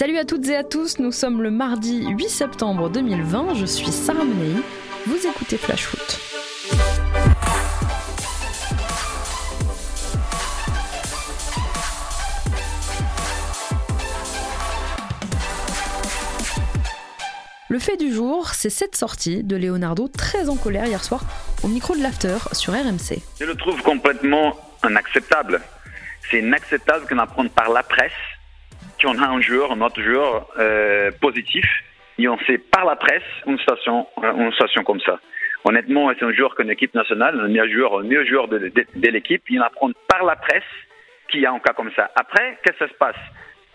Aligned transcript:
Salut 0.00 0.16
à 0.16 0.24
toutes 0.24 0.48
et 0.48 0.56
à 0.56 0.64
tous, 0.64 0.98
nous 0.98 1.12
sommes 1.12 1.42
le 1.42 1.50
mardi 1.50 2.08
8 2.08 2.30
septembre 2.30 2.88
2020, 2.88 3.52
je 3.52 3.66
suis 3.66 3.92
Sarah 3.92 4.24
Menei, 4.24 4.62
vous 5.04 5.26
écoutez 5.26 5.58
Flash 5.58 5.84
Foot. 5.84 6.18
Le 17.68 17.78
fait 17.78 17.98
du 17.98 18.10
jour, 18.10 18.54
c'est 18.54 18.70
cette 18.70 18.96
sortie 18.96 19.44
de 19.44 19.56
Leonardo 19.56 20.08
très 20.08 20.48
en 20.48 20.56
colère 20.56 20.86
hier 20.86 21.04
soir 21.04 21.20
au 21.62 21.68
micro 21.68 21.94
de 21.94 22.00
l'After 22.00 22.38
sur 22.52 22.72
RMC. 22.72 23.18
Je 23.38 23.44
le 23.44 23.54
trouve 23.54 23.82
complètement 23.82 24.56
inacceptable. 24.82 25.60
C'est 26.30 26.38
inacceptable 26.38 27.06
qu'on 27.06 27.18
apprenne 27.18 27.50
par 27.50 27.68
la 27.68 27.82
presse 27.82 28.12
qu'on 29.00 29.18
a 29.18 29.28
un 29.28 29.40
joueur, 29.40 29.72
un 29.72 29.80
autre 29.80 30.00
joueur 30.02 30.48
euh, 30.58 31.10
positif 31.20 31.64
et 32.18 32.28
on 32.28 32.38
sait 32.40 32.58
par 32.58 32.84
la 32.84 32.96
presse 32.96 33.22
une 33.46 33.58
situation, 33.58 34.06
une 34.22 34.52
situation 34.52 34.82
comme 34.84 35.00
ça. 35.00 35.18
Honnêtement, 35.64 36.10
c'est 36.18 36.24
un 36.24 36.32
joueur 36.32 36.54
qu'une 36.54 36.70
équipe 36.70 36.94
nationale, 36.94 37.36
le 37.36 37.48
meilleur 37.48 37.68
joueur, 37.68 38.00
le 38.00 38.06
meilleur 38.06 38.26
joueur 38.26 38.48
de, 38.48 38.70
l'équipe, 39.08 39.42
il 39.48 39.62
apprend 39.62 39.90
par 40.08 40.24
la 40.24 40.36
presse 40.36 40.62
qu'il 41.28 41.40
y 41.40 41.46
a 41.46 41.52
un 41.52 41.58
cas 41.58 41.72
comme 41.72 41.90
ça. 41.94 42.10
Après, 42.14 42.58
qu'est-ce 42.62 42.78
que 42.78 42.86
ça 42.86 42.92
se 42.92 42.98
passe? 42.98 43.16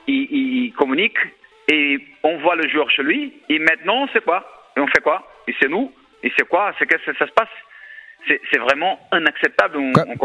Il, 0.07 0.71
communique 0.77 1.17
et 1.71 1.99
on 2.23 2.37
voit 2.37 2.55
le 2.55 2.67
joueur 2.69 2.89
chez 2.91 3.01
lui, 3.01 3.33
et 3.49 3.57
maintenant, 3.59 4.07
c'est 4.13 4.23
quoi? 4.23 4.45
Et 4.77 4.79
on 4.79 4.87
fait 4.87 5.01
quoi? 5.01 5.27
Et 5.47 5.55
c'est 5.59 5.69
nous? 5.69 5.91
Et 6.21 6.31
c'est 6.37 6.47
quoi? 6.47 6.71
C'est 6.77 6.85
que 6.85 6.97
ça 7.05 7.25
se 7.25 7.31
passe? 7.31 7.49
C'est 8.27 8.57
vraiment 8.57 8.99
inacceptable. 9.13 9.77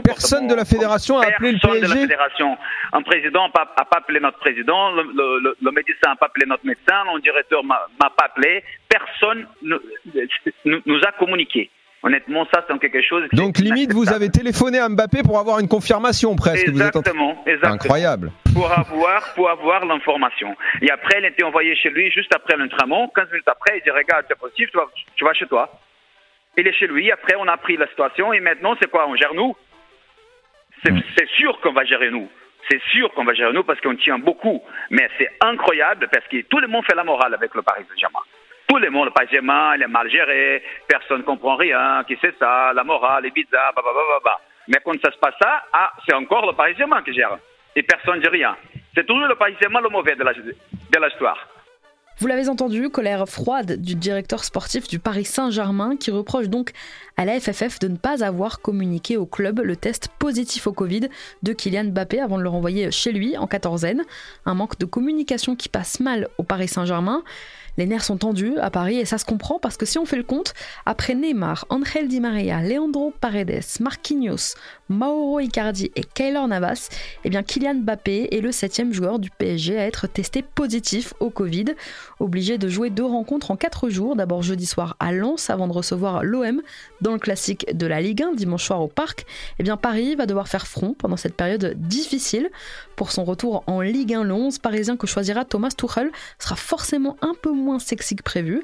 personne 0.02 0.46
de 0.46 0.54
la 0.54 0.64
fédération 0.64 1.18
a 1.18 1.26
appelé 1.26 1.52
le 1.52 1.58
PSG. 1.58 1.80
de 1.80 1.88
la 1.88 2.00
fédération. 2.00 2.58
Un 2.92 3.02
président 3.02 3.44
n'a 3.44 3.50
pas, 3.50 3.96
appelé 3.96 4.20
notre 4.20 4.38
président, 4.38 4.92
le, 4.92 5.56
le, 5.60 5.70
médecin 5.70 6.08
n'a 6.08 6.16
pas 6.16 6.26
appelé 6.26 6.46
notre 6.46 6.66
médecin, 6.66 7.04
le 7.14 7.20
directeur 7.20 7.62
m'a 7.64 7.86
pas 7.98 8.24
appelé. 8.24 8.62
Personne 8.88 9.46
nous, 9.62 9.78
nous 10.64 11.00
a 11.06 11.12
communiqué. 11.12 11.70
Honnêtement, 12.02 12.46
ça, 12.52 12.64
c'est 12.66 12.78
quelque 12.78 13.02
chose. 13.02 13.24
Donc, 13.34 13.58
limite, 13.58 13.92
vous 13.92 14.10
avez 14.10 14.30
téléphoné 14.30 14.78
à 14.78 14.88
Mbappé 14.88 15.22
pour 15.22 15.38
avoir 15.38 15.58
une 15.60 15.68
confirmation 15.68 16.34
presque. 16.34 16.66
Exactement, 16.66 17.34
vous 17.34 17.40
êtes 17.40 17.56
exactement. 17.56 17.74
Incroyable. 17.74 18.32
Pour 18.54 18.72
avoir, 18.72 19.34
pour 19.34 19.50
avoir 19.50 19.84
l'information. 19.84 20.56
Et 20.80 20.90
après, 20.90 21.18
elle 21.18 21.26
était 21.26 21.44
envoyée 21.44 21.76
chez 21.76 21.90
lui 21.90 22.10
juste 22.10 22.34
après 22.34 22.56
l'entraînement. 22.56 23.12
15 23.14 23.30
minutes 23.30 23.48
après, 23.48 23.78
il 23.78 23.82
dit 23.82 23.90
Regarde, 23.90 24.24
c'est 24.28 24.38
possible, 24.38 24.70
tu 24.70 24.78
vas, 24.78 24.88
tu 25.14 25.24
vas 25.24 25.34
chez 25.34 25.46
toi. 25.46 25.70
Il 26.56 26.66
est 26.66 26.72
chez 26.72 26.86
lui. 26.86 27.10
Après, 27.10 27.34
on 27.36 27.46
a 27.46 27.56
pris 27.56 27.76
la 27.76 27.86
situation. 27.88 28.32
Et 28.32 28.40
maintenant, 28.40 28.76
c'est 28.80 28.90
quoi? 28.90 29.08
On 29.08 29.16
gère 29.16 29.34
nous? 29.34 29.56
C'est 30.84 30.92
hmm. 30.92 31.28
sûr 31.36 31.60
qu'on 31.60 31.72
va 31.72 31.84
gérer 31.84 32.10
nous. 32.10 32.28
C'est 32.68 32.80
sûr 32.92 33.12
qu'on 33.14 33.24
va 33.24 33.34
gérer 33.34 33.52
nous 33.52 33.64
parce 33.64 33.80
qu'on 33.80 33.96
tient 33.96 34.18
beaucoup. 34.18 34.62
Mais 34.90 35.08
c'est 35.18 35.30
incroyable 35.40 36.08
parce 36.12 36.26
que 36.28 36.42
tout 36.42 36.58
le 36.58 36.68
monde 36.68 36.84
fait 36.84 36.94
la 36.94 37.04
morale 37.04 37.34
avec 37.34 37.54
le 37.54 37.62
Paris 37.62 37.84
Saint-Germain. 37.88 38.20
Tout 38.68 38.78
le 38.78 38.90
monde, 38.90 39.10
pas 39.12 39.26
Germain, 39.26 39.74
il 39.74 39.82
est 39.82 39.88
mal 39.88 40.08
géré, 40.08 40.62
personne 40.86 41.18
ne 41.18 41.24
comprend 41.24 41.56
rien, 41.56 42.04
qui 42.06 42.16
c'est 42.20 42.38
ça, 42.38 42.72
la 42.72 42.84
morale 42.84 43.26
est 43.26 43.34
bizarre, 43.34 43.72
bah, 43.74 43.82
bah, 43.84 43.90
bah, 43.92 44.20
bah, 44.24 44.40
Mais 44.68 44.78
quand 44.84 44.92
ça 45.04 45.10
se 45.10 45.18
passe 45.18 45.34
ça, 45.42 45.64
ah, 45.72 45.90
c'est 46.06 46.14
encore 46.14 46.46
le 46.46 46.52
Paris 46.52 46.74
Saint-Germain 46.74 47.02
qui 47.02 47.12
gère. 47.12 47.36
Et 47.74 47.82
personne 47.82 48.18
ne 48.18 48.22
dit 48.22 48.28
rien. 48.28 48.56
C'est 48.94 49.04
toujours 49.06 49.26
le 49.26 49.34
Paris 49.34 49.54
Saint-Germain 49.54 49.80
le 49.80 49.88
mauvais 49.88 50.14
de 50.14 51.04
l'histoire. 51.04 51.48
Vous 52.20 52.26
l'avez 52.26 52.50
entendu, 52.50 52.90
colère 52.90 53.26
froide 53.26 53.80
du 53.80 53.94
directeur 53.94 54.44
sportif 54.44 54.86
du 54.86 54.98
Paris 54.98 55.24
Saint-Germain 55.24 55.96
qui 55.96 56.10
reproche 56.10 56.50
donc 56.50 56.72
à 57.16 57.24
la 57.24 57.40
FFF 57.40 57.78
de 57.78 57.88
ne 57.88 57.96
pas 57.96 58.22
avoir 58.22 58.60
communiqué 58.60 59.16
au 59.16 59.24
club 59.24 59.60
le 59.60 59.74
test 59.74 60.08
positif 60.18 60.66
au 60.66 60.72
Covid 60.74 61.08
de 61.42 61.52
Kylian 61.54 61.84
Mbappé 61.84 62.20
avant 62.20 62.36
de 62.36 62.42
le 62.42 62.50
renvoyer 62.50 62.90
chez 62.90 63.12
lui 63.12 63.38
en 63.38 63.46
quatorzaine. 63.46 64.02
Un 64.44 64.52
manque 64.52 64.78
de 64.78 64.84
communication 64.84 65.56
qui 65.56 65.70
passe 65.70 65.98
mal 65.98 66.28
au 66.36 66.42
Paris 66.42 66.68
Saint-Germain. 66.68 67.22
Les 67.80 67.86
nerfs 67.86 68.04
sont 68.04 68.18
tendus 68.18 68.58
à 68.58 68.68
Paris 68.68 68.98
et 68.98 69.06
ça 69.06 69.16
se 69.16 69.24
comprend 69.24 69.58
parce 69.58 69.78
que 69.78 69.86
si 69.86 69.98
on 69.98 70.04
fait 70.04 70.18
le 70.18 70.22
compte, 70.22 70.52
après 70.84 71.14
Neymar, 71.14 71.64
Angel 71.70 72.08
Di 72.08 72.20
Maria, 72.20 72.60
Leandro 72.60 73.10
Paredes, 73.22 73.64
Marquinhos, 73.80 74.54
Mauro 74.90 75.40
Icardi 75.40 75.90
et 75.96 76.04
Keylor 76.04 76.46
Navas, 76.46 76.90
eh 77.24 77.30
bien 77.30 77.42
Kylian 77.42 77.76
Mbappé 77.76 78.28
est 78.32 78.42
le 78.42 78.52
septième 78.52 78.92
joueur 78.92 79.18
du 79.18 79.30
PSG 79.30 79.78
à 79.78 79.86
être 79.86 80.08
testé 80.08 80.42
positif 80.42 81.14
au 81.20 81.30
Covid, 81.30 81.66
obligé 82.18 82.58
de 82.58 82.68
jouer 82.68 82.90
deux 82.90 83.06
rencontres 83.06 83.50
en 83.50 83.56
quatre 83.56 83.88
jours, 83.88 84.14
d'abord 84.14 84.42
jeudi 84.42 84.66
soir 84.66 84.96
à 85.00 85.10
Lens 85.12 85.48
avant 85.48 85.66
de 85.66 85.72
recevoir 85.72 86.22
l'OM 86.22 86.60
dans 87.00 87.12
le 87.12 87.18
classique 87.18 87.74
de 87.74 87.86
la 87.86 88.02
Ligue 88.02 88.22
1 88.22 88.34
dimanche 88.34 88.66
soir 88.66 88.82
au 88.82 88.88
Parc. 88.88 89.24
Eh 89.58 89.62
bien 89.62 89.78
Paris 89.78 90.16
va 90.16 90.26
devoir 90.26 90.48
faire 90.48 90.66
front 90.66 90.92
pendant 90.92 91.16
cette 91.16 91.34
période 91.34 91.72
difficile. 91.78 92.50
Pour 93.00 93.12
son 93.12 93.24
retour 93.24 93.64
en 93.66 93.80
Ligue 93.80 94.12
1, 94.12 94.24
le 94.24 94.34
11 94.34 94.58
parisien 94.58 94.98
que 94.98 95.06
choisira 95.06 95.46
Thomas 95.46 95.70
Tuchel 95.70 96.10
sera 96.38 96.54
forcément 96.54 97.16
un 97.22 97.32
peu 97.32 97.50
moins 97.50 97.78
sexy 97.78 98.14
que 98.14 98.22
prévu. 98.22 98.62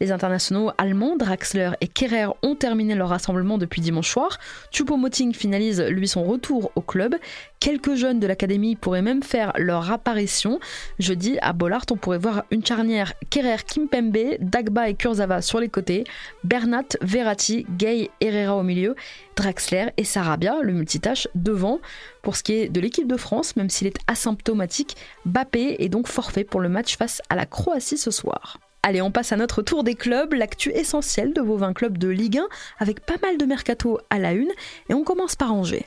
Les 0.00 0.10
internationaux 0.10 0.72
allemands 0.76 1.14
Draxler 1.14 1.70
et 1.80 1.86
Kerrer 1.86 2.26
ont 2.42 2.56
terminé 2.56 2.96
leur 2.96 3.10
rassemblement 3.10 3.58
depuis 3.58 3.80
dimanche 3.80 4.10
soir. 4.10 4.38
Choupo-Moting 4.72 5.32
finalise 5.34 5.80
lui 5.82 6.08
son 6.08 6.24
retour 6.24 6.72
au 6.74 6.80
club. 6.80 7.14
Quelques 7.60 7.94
jeunes 7.94 8.18
de 8.18 8.26
l'académie 8.26 8.74
pourraient 8.74 9.02
même 9.02 9.22
faire 9.22 9.52
leur 9.56 9.92
apparition. 9.92 10.58
Jeudi 10.98 11.38
à 11.40 11.52
Bollard, 11.52 11.84
on 11.92 11.96
pourrait 11.96 12.18
voir 12.18 12.42
une 12.50 12.66
charnière 12.66 13.12
Kerrer, 13.30 13.62
Kimpembe, 13.64 14.36
Dagba 14.40 14.88
et 14.88 14.94
Kurzawa 14.94 15.42
sur 15.42 15.60
les 15.60 15.68
côtés, 15.68 16.02
Bernat, 16.42 16.96
Verratti, 17.02 17.64
Gay, 17.78 18.10
Herrera 18.20 18.56
au 18.56 18.64
milieu, 18.64 18.96
Draxler 19.36 19.88
et 19.96 20.04
Sarabia, 20.04 20.56
le 20.62 20.72
multitâche, 20.72 21.28
devant. 21.34 21.80
Pour 22.22 22.36
ce 22.36 22.42
qui 22.42 22.54
est 22.54 22.68
de 22.68 22.80
l'équipe 22.80 23.06
de 23.06 23.16
France, 23.16 23.54
même 23.56 23.70
s'il 23.70 23.86
est 23.86 23.98
asymptomatique, 24.06 24.96
Bappé 25.24 25.76
est 25.78 25.88
donc 25.88 26.08
forfait 26.08 26.44
pour 26.44 26.60
le 26.60 26.68
match 26.68 26.96
face 26.96 27.22
à 27.28 27.36
la 27.36 27.46
Croatie 27.46 27.98
ce 27.98 28.10
soir. 28.10 28.58
Allez, 28.82 29.02
on 29.02 29.10
passe 29.10 29.32
à 29.32 29.36
notre 29.36 29.62
tour 29.62 29.84
des 29.84 29.94
clubs, 29.94 30.32
l'actu 30.32 30.70
essentielle 30.70 31.32
de 31.32 31.40
vos 31.40 31.56
20 31.56 31.72
clubs 31.72 31.98
de 31.98 32.08
Ligue 32.08 32.38
1, 32.38 32.48
avec 32.78 33.00
pas 33.00 33.16
mal 33.22 33.36
de 33.36 33.44
mercato 33.44 33.98
à 34.10 34.18
la 34.18 34.32
une, 34.32 34.52
et 34.88 34.94
on 34.94 35.02
commence 35.02 35.36
par 35.36 35.52
Angers. 35.52 35.86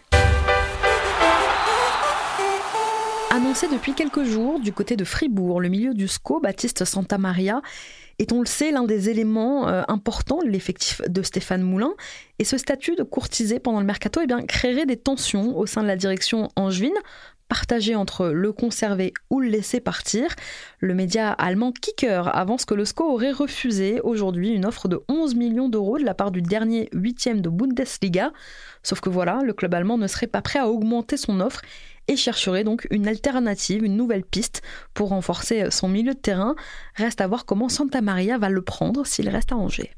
Annoncé 3.31 3.67
depuis 3.67 3.93
quelques 3.93 4.23
jours 4.23 4.59
du 4.59 4.73
côté 4.73 4.95
de 4.95 5.03
Fribourg, 5.03 5.61
le 5.61 5.69
milieu 5.69 5.93
du 5.93 6.07
SCO, 6.07 6.39
Baptiste 6.39 6.83
Santamaria, 6.83 7.61
est, 8.17 8.33
on 8.33 8.39
le 8.39 8.47
sait, 8.47 8.71
l'un 8.71 8.83
des 8.83 9.09
éléments 9.09 9.67
euh, 9.67 9.83
importants 9.87 10.41
de 10.43 10.49
l'effectif 10.49 10.99
de 11.07 11.21
Stéphane 11.21 11.61
Moulin. 11.61 11.93
Et 12.39 12.43
ce 12.43 12.57
statut 12.57 12.95
de 12.95 13.03
courtisé 13.03 13.59
pendant 13.59 13.81
le 13.81 13.85
mercato 13.85 14.19
eh 14.23 14.25
bien, 14.25 14.41
créerait 14.41 14.87
des 14.87 14.97
tensions 14.97 15.55
au 15.55 15.67
sein 15.67 15.83
de 15.83 15.87
la 15.87 15.95
direction 15.95 16.49
angevine, 16.55 16.97
partagé 17.49 17.95
entre 17.95 18.27
le 18.27 18.51
conserver 18.51 19.13
ou 19.29 19.39
le 19.41 19.47
laisser 19.47 19.79
partir. 19.79 20.35
Le 20.79 20.95
média 20.95 21.31
allemand 21.31 21.71
Kicker 21.71 22.35
avance 22.35 22.65
que 22.65 22.73
le 22.73 22.83
SCO 22.83 23.11
aurait 23.11 23.31
refusé 23.31 24.01
aujourd'hui 24.01 24.49
une 24.49 24.65
offre 24.65 24.87
de 24.87 25.01
11 25.07 25.35
millions 25.35 25.69
d'euros 25.69 25.99
de 25.99 26.03
la 26.03 26.15
part 26.15 26.31
du 26.31 26.41
dernier 26.41 26.89
huitième 26.93 27.41
de 27.41 27.49
Bundesliga. 27.49 28.33
Sauf 28.81 29.01
que 29.01 29.09
voilà, 29.09 29.39
le 29.43 29.53
club 29.53 29.73
allemand 29.75 29.99
ne 29.99 30.07
serait 30.07 30.27
pas 30.27 30.41
prêt 30.41 30.59
à 30.59 30.67
augmenter 30.67 31.15
son 31.15 31.41
offre 31.41 31.61
et 32.09 32.17
chercherait 32.17 32.65
donc 32.65 32.87
une 32.89 33.07
alternative, 33.07 33.85
une 33.85 33.95
nouvelle 33.95 34.23
piste 34.23 34.61
pour 34.93 35.09
renforcer 35.09 35.71
son 35.71 35.87
milieu 35.87 36.13
de 36.13 36.19
terrain. 36.19 36.55
Reste 36.95 37.21
à 37.21 37.27
voir 37.27 37.45
comment 37.45 37.69
Santa 37.69 38.01
Maria 38.01 38.37
va 38.37 38.49
le 38.49 38.61
prendre 38.61 39.05
s'il 39.05 39.29
reste 39.29 39.51
à 39.51 39.55
Angers. 39.55 39.91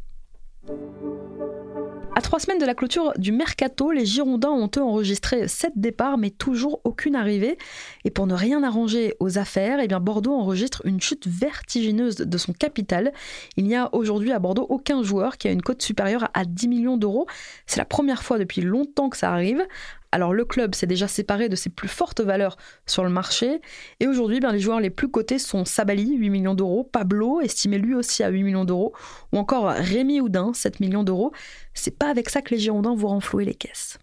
À 2.14 2.20
trois 2.20 2.40
semaines 2.40 2.60
de 2.60 2.66
la 2.66 2.76
clôture 2.76 3.14
du 3.18 3.32
mercato, 3.32 3.92
les 3.92 4.06
Girondins 4.06 4.50
ont 4.50 4.70
eux 4.78 4.82
enregistré 4.82 5.48
sept 5.48 5.72
départs, 5.78 6.18
mais 6.18 6.30
toujours 6.30 6.82
aucune 6.84 7.16
arrivée. 7.16 7.58
Et 8.04 8.12
pour 8.12 8.28
ne 8.28 8.34
rien 8.34 8.64
arranger 8.64 9.16
aux 9.22 9.38
affaires, 9.38 9.80
eh 9.82 9.88
Bordeaux 9.88 10.34
enregistre 10.34 10.82
une 10.86 11.00
chute 11.00 11.26
vertigineuse 11.28 12.18
de 12.18 12.38
son 12.38 12.52
capital. 12.52 13.14
Il 13.56 13.64
n'y 13.64 13.78
a 13.78 13.90
aujourd'hui 13.96 14.34
à 14.34 14.40
Bordeaux 14.40 14.66
aucun 14.68 15.04
joueur 15.04 15.38
qui 15.38 15.48
a 15.48 15.52
une 15.52 15.62
cote 15.62 15.82
supérieure 15.82 16.28
à 16.34 16.44
10 16.44 16.68
millions 16.68 16.98
d'euros. 16.98 17.28
C'est 17.66 17.80
la 17.80 17.86
première 17.86 18.24
fois 18.24 18.38
depuis 18.38 18.62
longtemps 18.62 19.10
que 19.10 19.18
ça 19.18 19.32
arrive. 19.32 19.66
Alors 20.12 20.34
le 20.34 20.44
club 20.44 20.76
s'est 20.76 20.88
déjà 20.88 21.08
séparé 21.08 21.48
de 21.48 21.56
ses 21.56 21.70
plus 21.70 21.88
fortes 21.88 22.22
valeurs 22.22 22.58
sur 22.86 23.04
le 23.04 23.10
marché 23.10 23.62
et 24.00 24.08
aujourd'hui 24.08 24.40
ben, 24.40 24.52
les 24.52 24.60
joueurs 24.60 24.80
les 24.80 24.90
plus 24.90 25.10
cotés 25.10 25.40
sont 25.40 25.64
Sabali 25.64 26.16
8 26.18 26.30
millions 26.30 26.54
d'euros, 26.54 26.84
Pablo 26.84 27.40
estimé 27.40 27.78
lui 27.78 27.96
aussi 27.96 28.24
à 28.24 28.30
8 28.30 28.44
millions 28.44 28.66
d'euros 28.66 28.94
ou 29.32 29.38
encore 29.38 29.70
Rémi 29.70 30.20
Houdin 30.20 30.54
7 30.54 30.80
millions 30.82 31.04
d'euros. 31.04 31.32
C'est 31.74 31.98
pas 31.98 32.10
avec 32.10 32.30
ça 32.30 32.42
que 32.42 32.54
les 32.54 32.60
Girondins 32.60 32.96
vont 32.96 33.10
renflouer 33.10 33.46
les 33.46 33.56
caisses. 33.56 33.98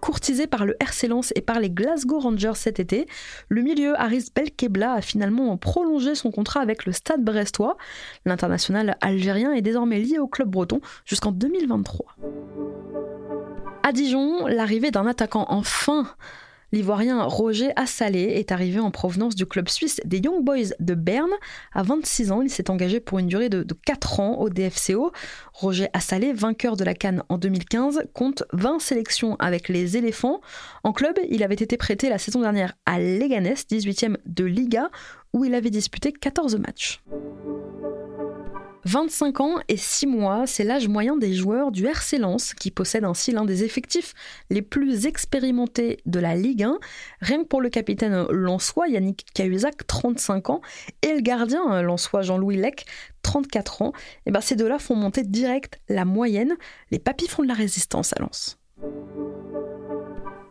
Courtisé 0.00 0.46
par 0.46 0.66
le 0.66 0.76
RC 0.80 1.08
et 1.34 1.40
par 1.40 1.60
les 1.60 1.70
Glasgow 1.70 2.18
Rangers 2.18 2.52
cet 2.56 2.78
été, 2.78 3.06
le 3.48 3.62
milieu 3.62 3.98
Aris 3.98 4.26
Belkebla 4.34 4.92
a 4.92 5.00
finalement 5.00 5.56
prolongé 5.56 6.14
son 6.14 6.30
contrat 6.30 6.60
avec 6.60 6.84
le 6.84 6.92
Stade 6.92 7.24
brestois. 7.24 7.78
L'international 8.26 8.98
algérien 9.00 9.52
est 9.52 9.62
désormais 9.62 9.98
lié 9.98 10.18
au 10.18 10.28
club 10.28 10.50
breton 10.50 10.82
jusqu'en 11.06 11.32
2023. 11.32 12.16
À 13.86 13.92
Dijon, 13.92 14.46
l'arrivée 14.46 14.90
d'un 14.90 15.06
attaquant 15.06 15.44
enfin 15.50 16.06
L'Ivoirien 16.72 17.22
Roger 17.22 17.70
Assalé 17.76 18.22
est 18.22 18.50
arrivé 18.50 18.80
en 18.80 18.90
provenance 18.90 19.34
du 19.34 19.44
club 19.44 19.68
suisse 19.68 20.00
des 20.06 20.20
Young 20.20 20.42
Boys 20.42 20.72
de 20.80 20.94
Berne. 20.94 21.30
À 21.74 21.82
26 21.82 22.32
ans, 22.32 22.40
il 22.40 22.48
s'est 22.48 22.70
engagé 22.70 22.98
pour 22.98 23.18
une 23.18 23.26
durée 23.26 23.50
de, 23.50 23.62
de 23.62 23.74
4 23.74 24.20
ans 24.20 24.38
au 24.38 24.48
DFCO. 24.48 25.12
Roger 25.52 25.88
Assalé, 25.92 26.32
vainqueur 26.32 26.78
de 26.78 26.82
la 26.82 26.94
Cannes 26.94 27.22
en 27.28 27.36
2015, 27.36 28.04
compte 28.14 28.42
20 28.54 28.80
sélections 28.80 29.36
avec 29.38 29.68
les 29.68 29.98
éléphants. 29.98 30.40
En 30.82 30.94
club, 30.94 31.18
il 31.28 31.42
avait 31.42 31.54
été 31.54 31.76
prêté 31.76 32.08
la 32.08 32.16
saison 32.16 32.40
dernière 32.40 32.72
à 32.86 32.98
Leganés, 32.98 33.52
18e 33.52 34.16
de 34.24 34.44
Liga, 34.44 34.88
où 35.34 35.44
il 35.44 35.54
avait 35.54 35.68
disputé 35.68 36.10
14 36.10 36.56
matchs. 36.56 37.02
25 38.84 39.40
ans 39.40 39.56
et 39.68 39.76
6 39.76 40.06
mois, 40.06 40.46
c'est 40.46 40.64
l'âge 40.64 40.88
moyen 40.88 41.16
des 41.16 41.32
joueurs 41.32 41.72
du 41.72 41.86
RC 41.86 42.18
Lens, 42.18 42.52
qui 42.52 42.70
possède 42.70 43.04
ainsi 43.04 43.32
l'un 43.32 43.44
des 43.44 43.64
effectifs 43.64 44.12
les 44.50 44.62
plus 44.62 45.06
expérimentés 45.06 46.00
de 46.04 46.20
la 46.20 46.34
Ligue 46.34 46.64
1. 46.64 46.78
Rien 47.20 47.42
que 47.42 47.48
pour 47.48 47.62
le 47.62 47.70
capitaine 47.70 48.26
lensois 48.30 48.88
Yannick 48.88 49.24
Cahuzac, 49.32 49.86
35 49.86 50.50
ans, 50.50 50.60
et 51.02 51.14
le 51.14 51.20
gardien 51.20 51.80
lensois 51.82 52.22
Jean-Louis 52.22 52.56
Lec, 52.56 52.84
34 53.22 53.82
ans, 53.82 53.92
et 54.26 54.30
ben 54.30 54.40
ces 54.40 54.56
deux-là 54.56 54.78
font 54.78 54.96
monter 54.96 55.22
direct 55.22 55.80
la 55.88 56.04
moyenne. 56.04 56.56
Les 56.90 56.98
papis 56.98 57.28
font 57.28 57.42
de 57.42 57.48
la 57.48 57.54
résistance 57.54 58.12
à 58.12 58.20
Lens. 58.20 58.58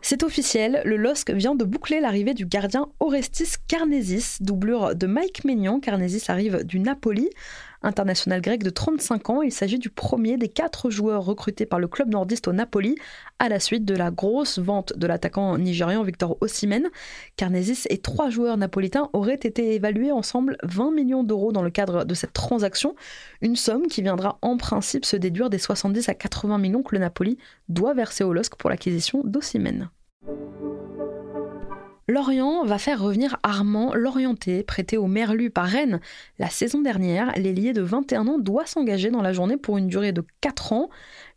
C'est 0.06 0.22
officiel, 0.22 0.82
le 0.84 0.98
LOSC 0.98 1.30
vient 1.30 1.54
de 1.54 1.64
boucler 1.64 1.98
l'arrivée 1.98 2.34
du 2.34 2.44
gardien 2.44 2.88
Orestis 3.00 3.54
Karnesis, 3.68 4.36
doublure 4.40 4.94
de 4.94 5.06
Mike 5.06 5.44
Maignan. 5.44 5.80
Karnesis 5.80 6.24
arrive 6.28 6.62
du 6.62 6.78
Napoli. 6.78 7.30
International 7.84 8.40
grec 8.40 8.62
de 8.62 8.70
35 8.70 9.30
ans, 9.30 9.42
il 9.42 9.52
s'agit 9.52 9.78
du 9.78 9.90
premier 9.90 10.36
des 10.36 10.48
quatre 10.48 10.90
joueurs 10.90 11.24
recrutés 11.24 11.66
par 11.66 11.78
le 11.78 11.86
club 11.86 12.08
nordiste 12.08 12.48
au 12.48 12.52
Napoli 12.52 12.96
à 13.38 13.48
la 13.48 13.60
suite 13.60 13.84
de 13.84 13.94
la 13.94 14.10
grosse 14.10 14.58
vente 14.58 14.94
de 14.96 15.06
l'attaquant 15.06 15.58
nigérian 15.58 16.02
Victor 16.02 16.38
Osimhen. 16.40 16.88
Karnesis 17.36 17.86
et 17.90 17.98
trois 17.98 18.30
joueurs 18.30 18.56
napolitains 18.56 19.10
auraient 19.12 19.34
été 19.34 19.74
évalués 19.74 20.12
ensemble 20.12 20.56
20 20.62 20.92
millions 20.92 21.24
d'euros 21.24 21.52
dans 21.52 21.62
le 21.62 21.70
cadre 21.70 22.04
de 22.04 22.14
cette 22.14 22.32
transaction, 22.32 22.94
une 23.42 23.56
somme 23.56 23.86
qui 23.86 24.02
viendra 24.02 24.38
en 24.40 24.56
principe 24.56 25.04
se 25.04 25.16
déduire 25.16 25.50
des 25.50 25.58
70 25.58 26.08
à 26.08 26.14
80 26.14 26.58
millions 26.58 26.82
que 26.82 26.94
le 26.94 27.00
Napoli 27.00 27.38
doit 27.68 27.94
verser 27.94 28.24
au 28.24 28.32
LOSC 28.32 28.56
pour 28.56 28.70
l'acquisition 28.70 29.22
d'Osimhen. 29.24 29.90
Lorient 32.06 32.64
va 32.66 32.76
faire 32.78 33.00
revenir 33.00 33.38
Armand 33.42 33.94
Lorienté, 33.94 34.62
prêté 34.62 34.98
au 34.98 35.06
Merlu 35.06 35.50
par 35.50 35.64
Rennes 35.64 36.00
la 36.38 36.50
saison 36.50 36.82
dernière. 36.82 37.32
L'ailier 37.36 37.72
de 37.72 37.80
21 37.80 38.28
ans 38.28 38.38
doit 38.38 38.66
s'engager 38.66 39.10
dans 39.10 39.22
la 39.22 39.32
journée 39.32 39.56
pour 39.56 39.78
une 39.78 39.88
durée 39.88 40.12
de 40.12 40.22
4 40.42 40.74
ans. 40.74 40.90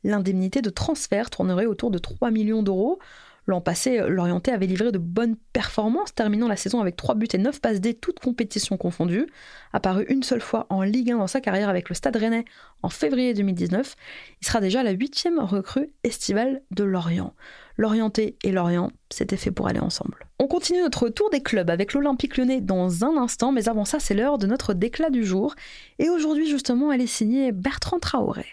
L'indemnité 0.03 0.61
de 0.61 0.69
transfert 0.69 1.29
tournerait 1.29 1.67
autour 1.67 1.89
de 1.89 1.97
3 1.99 2.31
millions 2.31 2.63
d'euros. 2.63 2.99
L'an 3.47 3.61
passé, 3.61 4.01
Lorienté 4.07 4.51
avait 4.51 4.67
livré 4.67 4.91
de 4.91 4.97
bonnes 4.97 5.37
performances, 5.53 6.13
terminant 6.13 6.49
la 6.49 6.57
saison 6.57 6.81
avec 6.81 6.97
3 6.97 7.15
buts 7.15 7.27
et 7.33 7.37
9 7.37 7.61
passes 7.61 7.79
D, 7.79 7.93
toutes 7.93 8.19
compétitions 8.19 8.75
confondues. 8.75 9.25
Apparu 9.71 10.05
une 10.09 10.21
seule 10.21 10.41
fois 10.41 10.67
en 10.69 10.81
Ligue 10.81 11.11
1 11.11 11.17
dans 11.17 11.27
sa 11.27 11.39
carrière 11.39 11.69
avec 11.69 11.87
le 11.87 11.95
Stade 11.95 12.17
Rennais 12.17 12.43
en 12.83 12.89
février 12.89 13.33
2019, 13.33 13.95
il 14.41 14.47
sera 14.47 14.59
déjà 14.59 14.83
la 14.83 14.91
huitième 14.91 15.39
recrue 15.39 15.89
estivale 16.03 16.61
de 16.71 16.83
Lorient. 16.83 17.33
Lorienté 17.77 18.37
et 18.43 18.51
Lorient, 18.51 18.91
c'était 19.09 19.37
fait 19.37 19.51
pour 19.51 19.67
aller 19.67 19.79
ensemble. 19.79 20.27
On 20.39 20.47
continue 20.47 20.81
notre 20.81 21.09
tour 21.09 21.29
des 21.29 21.41
clubs 21.41 21.69
avec 21.69 21.93
l'Olympique 21.93 22.37
lyonnais 22.37 22.61
dans 22.61 23.05
un 23.05 23.17
instant, 23.17 23.51
mais 23.51 23.69
avant 23.69 23.85
ça, 23.85 23.99
c'est 23.99 24.13
l'heure 24.13 24.37
de 24.37 24.47
notre 24.47 24.73
déclat 24.73 25.09
du 25.09 25.23
jour. 25.23 25.55
Et 25.99 26.09
aujourd'hui, 26.09 26.49
justement, 26.49 26.91
elle 26.91 27.01
est 27.01 27.07
signée 27.07 27.51
Bertrand 27.51 27.99
Traoré. 27.99 28.47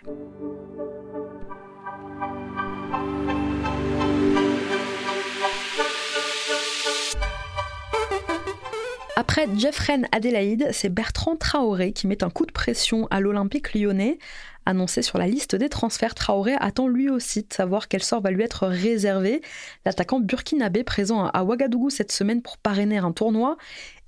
Après 9.16 9.46
Jeffren 9.56 10.08
Adélaïde, 10.11 10.70
c'est 10.72 10.88
Bertrand 10.88 11.37
Traoré 11.37 11.93
qui 11.93 12.08
met 12.08 12.25
un 12.25 12.31
coup 12.31 12.46
de 12.46 12.52
pression 12.52 13.06
à 13.12 13.20
l'Olympique 13.20 13.72
lyonnais. 13.72 14.19
Annoncé 14.66 15.02
sur 15.02 15.19
la 15.19 15.28
liste 15.28 15.55
des 15.55 15.69
transferts, 15.69 16.16
Traoré 16.16 16.55
attend 16.58 16.88
lui 16.88 17.08
aussi 17.08 17.43
de 17.43 17.52
savoir 17.52 17.87
quel 17.87 18.02
sort 18.02 18.20
va 18.20 18.32
lui 18.32 18.43
être 18.43 18.66
réservé. 18.66 19.40
L'attaquant 19.84 20.19
burkinabé 20.19 20.82
présent 20.82 21.26
à 21.26 21.44
Ouagadougou 21.44 21.90
cette 21.90 22.11
semaine 22.11 22.43
pour 22.43 22.58
parrainer 22.58 22.99
un 22.99 23.12
tournoi 23.12 23.56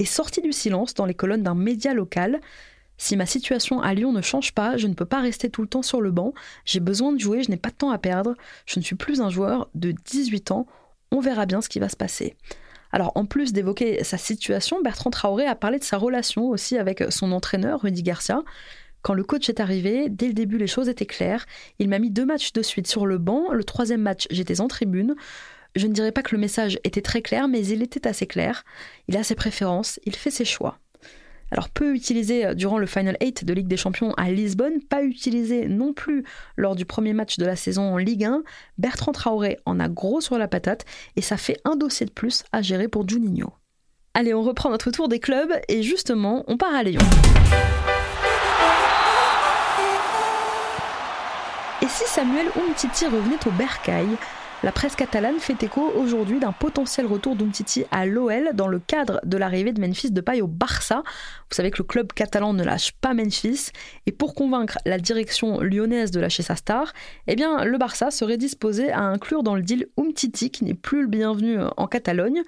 est 0.00 0.06
sorti 0.06 0.40
du 0.40 0.52
silence 0.52 0.94
dans 0.94 1.06
les 1.06 1.14
colonnes 1.14 1.44
d'un 1.44 1.54
média 1.54 1.94
local. 1.94 2.40
Si 2.98 3.16
ma 3.16 3.26
situation 3.26 3.80
à 3.80 3.94
Lyon 3.94 4.12
ne 4.12 4.22
change 4.22 4.54
pas, 4.54 4.76
je 4.76 4.88
ne 4.88 4.94
peux 4.94 5.04
pas 5.04 5.20
rester 5.20 5.50
tout 5.50 5.62
le 5.62 5.68
temps 5.68 5.82
sur 5.82 6.00
le 6.00 6.10
banc. 6.10 6.34
J'ai 6.64 6.80
besoin 6.80 7.12
de 7.12 7.20
jouer, 7.20 7.44
je 7.44 7.50
n'ai 7.50 7.58
pas 7.58 7.70
de 7.70 7.76
temps 7.76 7.90
à 7.90 7.98
perdre. 7.98 8.34
Je 8.64 8.80
ne 8.80 8.84
suis 8.84 8.96
plus 8.96 9.20
un 9.20 9.30
joueur 9.30 9.68
de 9.76 9.92
18 9.92 10.50
ans. 10.50 10.66
On 11.12 11.20
verra 11.20 11.46
bien 11.46 11.60
ce 11.60 11.68
qui 11.68 11.78
va 11.78 11.88
se 11.88 11.96
passer. 11.96 12.34
Alors, 12.92 13.12
en 13.14 13.26
plus 13.26 13.52
d'évoquer 13.52 14.02
sa 14.04 14.18
situation, 14.18 14.80
Bertrand 14.82 15.10
Traoré 15.10 15.46
a 15.46 15.54
parlé 15.54 15.78
de 15.78 15.84
sa 15.84 15.98
relation 15.98 16.48
aussi 16.48 16.78
avec 16.78 17.04
son 17.10 17.32
entraîneur, 17.32 17.82
Rudy 17.82 18.02
Garcia. 18.02 18.42
Quand 19.02 19.14
le 19.14 19.22
coach 19.22 19.48
est 19.48 19.60
arrivé, 19.60 20.08
dès 20.08 20.26
le 20.26 20.34
début, 20.34 20.58
les 20.58 20.66
choses 20.66 20.88
étaient 20.88 21.06
claires. 21.06 21.46
Il 21.78 21.88
m'a 21.88 21.98
mis 21.98 22.10
deux 22.10 22.24
matchs 22.24 22.52
de 22.52 22.62
suite 22.62 22.86
sur 22.86 23.06
le 23.06 23.18
banc. 23.18 23.52
Le 23.52 23.62
troisième 23.62 24.02
match, 24.02 24.26
j'étais 24.30 24.60
en 24.60 24.68
tribune. 24.68 25.14
Je 25.76 25.86
ne 25.86 25.92
dirais 25.92 26.10
pas 26.10 26.22
que 26.22 26.34
le 26.34 26.40
message 26.40 26.80
était 26.84 27.02
très 27.02 27.22
clair, 27.22 27.48
mais 27.48 27.64
il 27.64 27.82
était 27.82 28.08
assez 28.08 28.26
clair. 28.26 28.64
Il 29.08 29.16
a 29.16 29.22
ses 29.22 29.34
préférences, 29.34 30.00
il 30.06 30.16
fait 30.16 30.30
ses 30.30 30.44
choix. 30.44 30.78
Alors 31.52 31.68
peu 31.68 31.94
utilisé 31.94 32.54
durant 32.54 32.78
le 32.78 32.86
Final 32.86 33.16
8 33.22 33.44
de 33.44 33.52
Ligue 33.52 33.68
des 33.68 33.76
Champions 33.76 34.12
à 34.14 34.30
Lisbonne, 34.30 34.82
pas 34.82 35.02
utilisé 35.04 35.68
non 35.68 35.92
plus 35.92 36.24
lors 36.56 36.74
du 36.74 36.84
premier 36.84 37.12
match 37.12 37.38
de 37.38 37.46
la 37.46 37.54
saison 37.54 37.82
en 37.82 37.96
Ligue 37.98 38.24
1, 38.24 38.42
Bertrand 38.78 39.12
Traoré 39.12 39.58
en 39.64 39.78
a 39.78 39.88
gros 39.88 40.20
sur 40.20 40.38
la 40.38 40.48
patate 40.48 40.84
et 41.14 41.22
ça 41.22 41.36
fait 41.36 41.58
un 41.64 41.76
dossier 41.76 42.04
de 42.04 42.10
plus 42.10 42.42
à 42.50 42.62
gérer 42.62 42.88
pour 42.88 43.08
Juninho. 43.08 43.52
Allez, 44.14 44.34
on 44.34 44.42
reprend 44.42 44.70
notre 44.70 44.90
tour 44.90 45.08
des 45.08 45.20
clubs 45.20 45.52
et 45.68 45.82
justement, 45.82 46.42
on 46.48 46.56
part 46.56 46.74
à 46.74 46.82
Lyon. 46.82 47.02
Et 51.82 51.88
si 51.88 52.04
Samuel 52.06 52.46
Umtiti 52.56 53.06
revenait 53.06 53.46
au 53.46 53.50
Bercail 53.50 54.08
la 54.62 54.72
presse 54.72 54.96
catalane 54.96 55.38
fait 55.38 55.62
écho 55.62 55.92
aujourd'hui 55.94 56.40
d'un 56.40 56.52
potentiel 56.52 57.06
retour 57.06 57.36
d'Umtiti 57.36 57.84
à 57.90 58.06
l'OL 58.06 58.50
dans 58.54 58.68
le 58.68 58.78
cadre 58.78 59.20
de 59.24 59.36
l'arrivée 59.36 59.72
de 59.72 59.80
Memphis 59.80 60.10
de 60.10 60.20
paille 60.20 60.40
au 60.40 60.46
Barça. 60.46 61.02
Vous 61.50 61.54
savez 61.54 61.70
que 61.70 61.78
le 61.78 61.84
club 61.84 62.12
catalan 62.14 62.54
ne 62.54 62.64
lâche 62.64 62.92
pas 62.92 63.12
Memphis 63.12 63.70
et 64.06 64.12
pour 64.12 64.34
convaincre 64.34 64.78
la 64.86 64.98
direction 64.98 65.60
lyonnaise 65.60 66.10
de 66.10 66.20
lâcher 66.20 66.42
sa 66.42 66.56
star, 66.56 66.94
eh 67.26 67.36
bien 67.36 67.64
le 67.64 67.76
Barça 67.76 68.10
serait 68.10 68.38
disposé 68.38 68.90
à 68.90 69.00
inclure 69.00 69.42
dans 69.42 69.54
le 69.54 69.62
deal 69.62 69.88
Umtiti 69.98 70.50
qui 70.50 70.64
n'est 70.64 70.74
plus 70.74 71.02
le 71.02 71.08
bienvenu 71.08 71.58
en 71.76 71.86
Catalogne. 71.86 72.42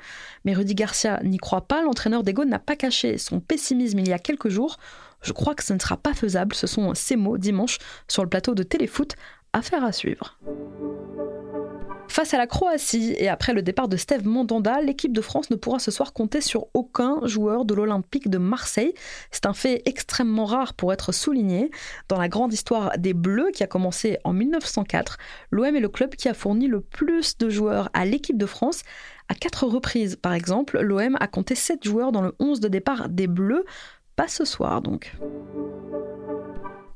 Mais 0.44 0.54
Rudy 0.54 0.74
Garcia 0.74 1.20
n'y 1.22 1.38
croit 1.38 1.68
pas, 1.68 1.82
l'entraîneur 1.82 2.22
d'Ego 2.22 2.44
n'a 2.46 2.58
pas 2.58 2.76
caché 2.76 3.18
son 3.18 3.38
pessimisme 3.38 3.98
il 3.98 4.08
y 4.08 4.12
a 4.14 4.18
quelques 4.18 4.48
jours. 4.48 4.78
Je 5.20 5.32
crois 5.32 5.54
que 5.54 5.64
ce 5.64 5.74
ne 5.74 5.78
sera 5.78 5.96
pas 5.96 6.14
faisable, 6.14 6.54
ce 6.54 6.66
sont 6.66 6.94
ses 6.94 7.16
mots 7.16 7.38
dimanche 7.38 7.78
sur 8.08 8.22
le 8.22 8.28
plateau 8.28 8.54
de 8.54 8.62
Téléfoot. 8.62 9.14
Affaire 9.52 9.82
à 9.82 9.92
suivre. 9.92 10.38
Face 12.08 12.32
à 12.32 12.38
la 12.38 12.46
Croatie 12.46 13.14
et 13.18 13.28
après 13.28 13.52
le 13.52 13.62
départ 13.62 13.86
de 13.86 13.96
Steve 13.96 14.26
Mandanda, 14.26 14.80
l'équipe 14.80 15.12
de 15.12 15.20
France 15.20 15.50
ne 15.50 15.56
pourra 15.56 15.78
ce 15.78 15.90
soir 15.90 16.12
compter 16.12 16.40
sur 16.40 16.66
aucun 16.72 17.20
joueur 17.24 17.64
de 17.64 17.74
l'Olympique 17.74 18.28
de 18.28 18.38
Marseille. 18.38 18.94
C'est 19.30 19.46
un 19.46 19.52
fait 19.52 19.82
extrêmement 19.84 20.46
rare 20.46 20.74
pour 20.74 20.92
être 20.92 21.12
souligné. 21.12 21.70
Dans 22.08 22.18
la 22.18 22.28
grande 22.28 22.52
histoire 22.52 22.92
des 22.98 23.14
Bleus 23.14 23.50
qui 23.52 23.62
a 23.62 23.66
commencé 23.66 24.18
en 24.24 24.32
1904, 24.32 25.18
l'OM 25.50 25.76
est 25.76 25.80
le 25.80 25.88
club 25.88 26.14
qui 26.16 26.28
a 26.28 26.34
fourni 26.34 26.66
le 26.66 26.80
plus 26.80 27.36
de 27.38 27.50
joueurs 27.50 27.90
à 27.92 28.04
l'équipe 28.04 28.38
de 28.38 28.46
France. 28.46 28.82
À 29.28 29.34
quatre 29.34 29.66
reprises, 29.66 30.16
par 30.16 30.32
exemple, 30.32 30.80
l'OM 30.80 31.16
a 31.20 31.26
compté 31.28 31.54
sept 31.54 31.84
joueurs 31.84 32.10
dans 32.10 32.22
le 32.22 32.34
11 32.40 32.60
de 32.60 32.68
départ 32.68 33.10
des 33.10 33.26
Bleus. 33.26 33.64
Pas 34.16 34.28
ce 34.28 34.44
soir 34.44 34.80
donc. 34.80 35.14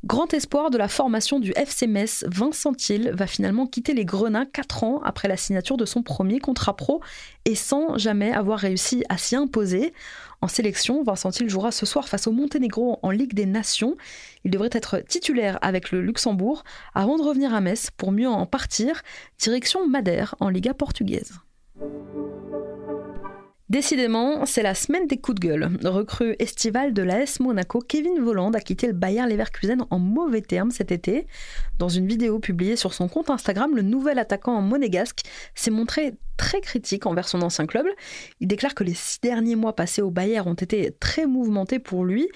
Grand 0.04 0.34
espoir 0.34 0.70
de 0.70 0.78
la 0.78 0.88
formation 0.88 1.38
du 1.38 1.52
FC 1.54 1.86
Metz, 1.86 2.24
Vincent 2.26 2.74
Thiel 2.74 3.12
va 3.14 3.28
finalement 3.28 3.68
quitter 3.68 3.94
les 3.94 4.04
Grenats 4.04 4.46
4 4.46 4.82
ans 4.82 5.00
après 5.04 5.28
la 5.28 5.36
signature 5.36 5.76
de 5.76 5.84
son 5.84 6.02
premier 6.02 6.40
contrat 6.40 6.74
pro 6.74 7.00
et 7.44 7.54
sans 7.54 7.96
jamais 7.98 8.32
avoir 8.32 8.58
réussi 8.58 9.04
à 9.08 9.16
s'y 9.16 9.36
imposer. 9.36 9.94
En 10.40 10.48
sélection, 10.48 11.04
Vincent 11.04 11.30
Thiel 11.30 11.48
jouera 11.48 11.70
ce 11.70 11.86
soir 11.86 12.08
face 12.08 12.26
au 12.26 12.32
Monténégro 12.32 12.98
en 13.02 13.10
Ligue 13.12 13.34
des 13.34 13.46
Nations. 13.46 13.96
Il 14.44 14.50
devrait 14.50 14.70
être 14.72 14.98
titulaire 15.06 15.60
avec 15.62 15.92
le 15.92 16.02
Luxembourg 16.02 16.64
avant 16.94 17.16
de 17.16 17.22
revenir 17.22 17.54
à 17.54 17.60
Metz 17.60 17.90
pour 17.96 18.10
mieux 18.10 18.28
en 18.28 18.44
partir, 18.44 19.02
direction 19.38 19.86
Madère 19.86 20.34
en 20.40 20.48
Liga 20.48 20.74
portugaise. 20.74 21.34
Décidément, 23.72 24.44
c'est 24.44 24.62
la 24.62 24.74
semaine 24.74 25.06
des 25.06 25.16
coups 25.16 25.40
de 25.40 25.48
gueule. 25.48 25.78
Recrue 25.82 26.36
estivale 26.38 26.92
de 26.92 27.00
l'AS 27.00 27.40
Monaco, 27.40 27.78
Kevin 27.78 28.20
Voland 28.20 28.52
a 28.52 28.60
quitté 28.60 28.86
le 28.86 28.92
Bayer 28.92 29.24
Leverkusen 29.26 29.86
en 29.88 29.98
mauvais 29.98 30.42
termes 30.42 30.70
cet 30.70 30.92
été. 30.92 31.26
Dans 31.78 31.88
une 31.88 32.06
vidéo 32.06 32.38
publiée 32.38 32.76
sur 32.76 32.92
son 32.92 33.08
compte 33.08 33.30
Instagram, 33.30 33.74
le 33.74 33.80
nouvel 33.80 34.18
attaquant 34.18 34.60
monégasque 34.60 35.22
s'est 35.54 35.70
montré 35.70 36.12
très 36.36 36.60
critique 36.60 37.06
envers 37.06 37.26
son 37.26 37.40
ancien 37.40 37.64
club. 37.64 37.86
Il 38.40 38.46
déclare 38.46 38.74
que 38.74 38.84
les 38.84 38.92
six 38.92 39.18
derniers 39.22 39.56
mois 39.56 39.74
passés 39.74 40.02
au 40.02 40.10
Bayer 40.10 40.40
ont 40.40 40.52
été 40.52 40.94
très 41.00 41.24
mouvementés 41.24 41.78
pour 41.78 42.04
lui. 42.04 42.28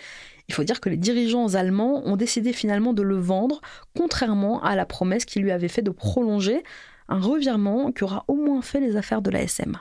Il 0.49 0.55
faut 0.55 0.65
dire 0.65 0.81
que 0.81 0.89
les 0.89 0.97
dirigeants 0.97 1.55
allemands 1.55 2.01
ont 2.07 2.17
décidé 2.17 2.55
finalement 2.55 2.95
de 2.95 3.03
le 3.03 3.19
vendre, 3.19 3.61
contrairement 3.95 4.63
à 4.63 4.75
la 4.75 4.87
promesse 4.87 5.27
qu'il 5.27 5.43
lui 5.43 5.51
avait 5.51 5.69
fait 5.69 5.83
de 5.83 5.91
prolonger. 5.91 6.63
Un 7.11 7.21
revirement 7.21 7.93
qui 7.93 8.05
aura 8.05 8.25
au 8.27 8.37
moins 8.37 8.63
fait 8.63 8.81
les 8.81 8.97
affaires 8.97 9.21
de 9.21 9.31
la 9.31 9.43
SM. 9.43 9.77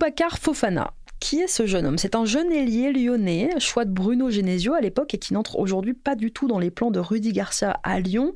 Boubacar 0.00 0.38
Fofana. 0.38 0.94
Qui 1.20 1.40
est 1.40 1.46
ce 1.46 1.66
jeune 1.66 1.84
homme? 1.84 1.98
C'est 1.98 2.14
un 2.14 2.24
jeune 2.24 2.50
ailier 2.50 2.90
lyonnais, 2.90 3.50
choix 3.58 3.84
de 3.84 3.92
Bruno 3.92 4.30
Genesio 4.30 4.72
à 4.72 4.80
l'époque 4.80 5.12
et 5.12 5.18
qui 5.18 5.34
n'entre 5.34 5.58
aujourd'hui 5.58 5.92
pas 5.92 6.14
du 6.14 6.32
tout 6.32 6.48
dans 6.48 6.58
les 6.58 6.70
plans 6.70 6.90
de 6.90 6.98
Rudy 6.98 7.34
Garcia 7.34 7.78
à 7.82 8.00
Lyon. 8.00 8.32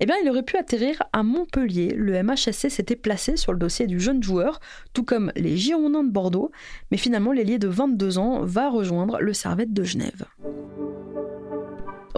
Eh 0.00 0.06
bien, 0.06 0.16
il 0.20 0.28
aurait 0.28 0.42
pu 0.42 0.56
atterrir 0.56 1.00
à 1.12 1.22
Montpellier. 1.22 1.94
Le 1.94 2.20
MHSC 2.20 2.68
s'était 2.68 2.96
placé 2.96 3.36
sur 3.36 3.52
le 3.52 3.60
dossier 3.60 3.86
du 3.86 4.00
jeune 4.00 4.24
joueur, 4.24 4.58
tout 4.92 5.04
comme 5.04 5.30
les 5.36 5.56
Girondins 5.56 6.02
de 6.02 6.10
Bordeaux, 6.10 6.50
mais 6.90 6.98
finalement, 6.98 7.30
l'ailier 7.30 7.60
de 7.60 7.68
22 7.68 8.18
ans 8.18 8.40
va 8.42 8.68
rejoindre 8.68 9.20
le 9.20 9.32
Servette 9.32 9.72
de 9.72 9.84
Genève 9.84 10.24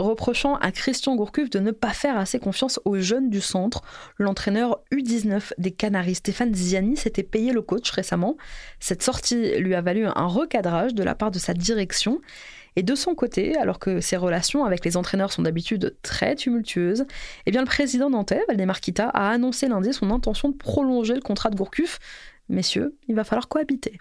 reprochant 0.01 0.57
à 0.57 0.73
Christian 0.73 1.15
Gourcuff 1.15 1.51
de 1.51 1.59
ne 1.59 1.71
pas 1.71 1.91
faire 1.91 2.19
assez 2.19 2.39
confiance 2.39 2.81
aux 2.85 2.99
jeunes 2.99 3.31
du 3.31 3.41
centre. 3.41 3.83
L'entraîneur 4.19 4.81
U19 4.93 5.53
des 5.59 5.71
Canaries, 5.71 6.17
Stéphane 6.17 6.55
Ziani, 6.55 6.97
s'était 6.97 7.23
payé 7.23 7.53
le 7.53 7.63
coach 7.63 7.91
récemment. 7.91 8.37
Cette 8.81 9.03
sortie 9.03 9.59
lui 9.59 9.75
a 9.75 9.81
valu 9.81 10.07
un 10.07 10.27
recadrage 10.27 10.95
de 10.95 11.03
la 11.03 11.15
part 11.15 11.31
de 11.31 11.39
sa 11.39 11.55
direction. 11.55 12.21
Et 12.77 12.83
de 12.83 12.95
son 12.95 13.15
côté, 13.15 13.57
alors 13.57 13.79
que 13.79 14.01
ses 14.01 14.17
relations 14.17 14.65
avec 14.65 14.85
les 14.85 14.97
entraîneurs 14.97 15.33
sont 15.33 15.43
d'habitude 15.43 15.97
très 16.03 16.37
tumultueuses, 16.37 17.05
eh 17.47 17.51
bien 17.51 17.61
le 17.61 17.67
président 17.67 18.11
nantais, 18.11 18.43
Valdemar 18.49 18.81
Kita, 18.81 19.09
a 19.09 19.31
annoncé 19.31 19.69
lundi 19.69 19.93
son 19.93 20.11
intention 20.11 20.51
de 20.51 20.57
prolonger 20.57 21.15
le 21.15 21.21
contrat 21.21 21.51
de 21.51 21.57
Gourcuff. 21.57 21.99
Messieurs, 22.49 22.97
il 23.09 23.15
va 23.15 23.25
falloir 23.25 23.49
cohabiter 23.49 23.99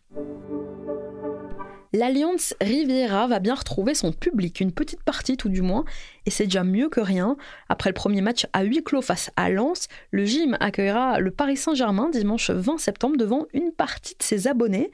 l'Alliance 1.94 2.54
Riviera 2.62 3.28
va 3.28 3.40
bien 3.40 3.56
retrouver 3.56 3.94
son 3.94 4.12
public, 4.12 4.60
une 4.60 4.72
petite 4.72 5.04
partie 5.04 5.38
tout 5.38 5.50
du 5.50 5.62
moins, 5.62 5.86
et 6.26 6.30
c'est 6.30 6.46
déjà 6.46 6.64
mieux 6.64 6.90
que 6.90 7.00
rien. 7.00 7.36
Après 7.68 7.90
le 7.90 7.96
premier 7.96 8.22
match 8.22 8.46
à 8.54 8.64
huis 8.64 8.84
clos 8.84 9.02
face 9.02 9.32
à 9.36 9.50
Lens, 9.50 9.88
le 10.12 10.26
gym 10.26 10.56
accueillera 10.60 11.20
le 11.20 11.32
Paris 11.32 11.58
Saint-Germain 11.58 12.10
dimanche 12.10 12.52
20 12.52 12.78
septembre 12.78 13.18
devant 13.18 13.48
une 13.54 13.72
partie 13.72 14.16
de 14.16 14.24
ses 14.24 14.48
abonnés 14.48 14.92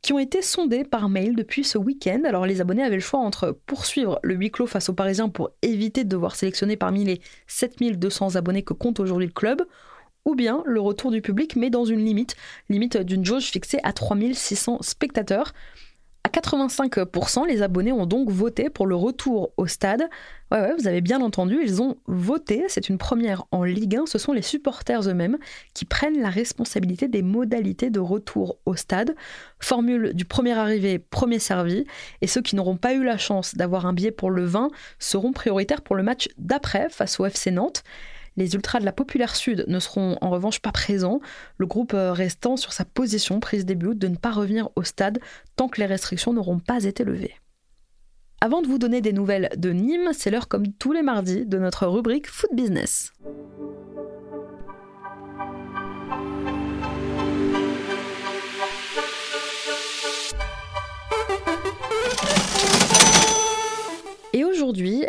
qui 0.00 0.12
ont 0.12 0.18
été 0.18 0.40
sondés 0.40 0.84
par 0.84 1.08
mail 1.08 1.36
depuis 1.36 1.64
ce 1.64 1.76
week-end. 1.76 2.22
Alors 2.24 2.46
les 2.46 2.60
abonnés 2.60 2.82
avaient 2.82 2.96
le 2.96 3.00
choix 3.00 3.20
entre 3.20 3.58
poursuivre 3.66 4.18
le 4.22 4.34
huis 4.34 4.50
clos 4.50 4.66
face 4.66 4.88
aux 4.88 4.94
Parisiens 4.94 5.28
pour 5.28 5.50
éviter 5.62 6.04
de 6.04 6.08
devoir 6.08 6.34
sélectionner 6.34 6.76
parmi 6.76 7.04
les 7.04 7.20
7200 7.46 8.36
abonnés 8.36 8.62
que 8.62 8.72
compte 8.72 9.00
aujourd'hui 9.00 9.26
le 9.26 9.32
club, 9.32 9.62
ou 10.24 10.34
bien 10.34 10.62
le 10.64 10.80
retour 10.80 11.10
du 11.10 11.20
public 11.20 11.56
mais 11.56 11.70
dans 11.70 11.84
une 11.84 12.04
limite, 12.04 12.36
limite 12.68 12.96
d'une 12.96 13.24
jauge 13.24 13.44
fixée 13.50 13.80
à 13.82 13.92
3600 13.92 14.78
spectateurs. 14.80 15.52
À 16.28 16.30
85%, 16.30 17.46
les 17.46 17.62
abonnés 17.62 17.90
ont 17.90 18.04
donc 18.04 18.28
voté 18.28 18.68
pour 18.68 18.86
le 18.86 18.94
retour 18.94 19.54
au 19.56 19.66
stade. 19.66 20.10
Ouais, 20.50 20.74
vous 20.78 20.86
avez 20.86 21.00
bien 21.00 21.22
entendu, 21.22 21.58
ils 21.62 21.80
ont 21.80 21.96
voté. 22.06 22.66
C'est 22.68 22.90
une 22.90 22.98
première 22.98 23.46
en 23.50 23.64
Ligue 23.64 23.96
1. 23.96 24.04
Ce 24.04 24.18
sont 24.18 24.34
les 24.34 24.42
supporters 24.42 25.08
eux-mêmes 25.08 25.38
qui 25.72 25.86
prennent 25.86 26.20
la 26.20 26.28
responsabilité 26.28 27.08
des 27.08 27.22
modalités 27.22 27.88
de 27.88 27.98
retour 27.98 28.58
au 28.66 28.76
stade. 28.76 29.16
Formule 29.58 30.12
du 30.12 30.26
premier 30.26 30.52
arrivé, 30.52 30.98
premier 30.98 31.38
servi. 31.38 31.86
Et 32.20 32.26
ceux 32.26 32.42
qui 32.42 32.56
n'auront 32.56 32.76
pas 32.76 32.92
eu 32.92 33.02
la 33.02 33.16
chance 33.16 33.54
d'avoir 33.54 33.86
un 33.86 33.94
billet 33.94 34.10
pour 34.10 34.30
le 34.30 34.44
20 34.44 34.68
seront 34.98 35.32
prioritaires 35.32 35.80
pour 35.80 35.96
le 35.96 36.02
match 36.02 36.28
d'après 36.36 36.90
face 36.90 37.18
au 37.20 37.24
FC 37.24 37.50
Nantes. 37.52 37.84
Les 38.38 38.54
ultras 38.54 38.78
de 38.78 38.84
la 38.84 38.92
Populaire 38.92 39.34
Sud 39.34 39.64
ne 39.66 39.80
seront 39.80 40.16
en 40.20 40.30
revanche 40.30 40.60
pas 40.60 40.70
présents, 40.70 41.20
le 41.56 41.66
groupe 41.66 41.92
euh, 41.92 42.12
restant 42.12 42.56
sur 42.56 42.72
sa 42.72 42.84
position 42.84 43.40
prise 43.40 43.66
début 43.66 43.86
août 43.86 43.98
de 43.98 44.06
ne 44.06 44.14
pas 44.14 44.30
revenir 44.30 44.68
au 44.76 44.84
stade 44.84 45.18
tant 45.56 45.66
que 45.66 45.80
les 45.80 45.86
restrictions 45.86 46.32
n'auront 46.32 46.60
pas 46.60 46.84
été 46.84 47.02
levées. 47.02 47.34
Avant 48.40 48.62
de 48.62 48.68
vous 48.68 48.78
donner 48.78 49.00
des 49.00 49.12
nouvelles 49.12 49.50
de 49.56 49.70
Nîmes, 49.70 50.10
c'est 50.12 50.30
l'heure 50.30 50.46
comme 50.46 50.72
tous 50.72 50.92
les 50.92 51.02
mardis 51.02 51.46
de 51.46 51.58
notre 51.58 51.88
rubrique 51.88 52.28
Food 52.28 52.50
Business. 52.54 53.12